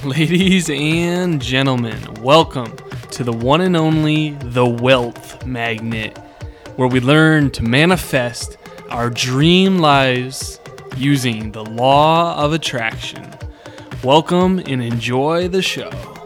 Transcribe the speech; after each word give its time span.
Ladies 0.04 0.70
and 0.70 1.42
gentlemen, 1.42 2.14
welcome 2.22 2.74
to 3.10 3.22
the 3.22 3.34
one 3.34 3.60
and 3.60 3.76
only 3.76 4.30
The 4.30 4.64
Wealth 4.64 5.44
Magnet, 5.44 6.16
where 6.76 6.88
we 6.88 7.00
learn 7.00 7.50
to 7.50 7.62
manifest 7.62 8.56
our 8.88 9.10
dream 9.10 9.78
lives 9.78 10.58
using 10.96 11.52
the 11.52 11.62
law 11.66 12.34
of 12.42 12.54
attraction. 12.54 13.30
Welcome 14.02 14.60
and 14.60 14.82
enjoy 14.82 15.48
the 15.48 15.60
show. 15.60 16.19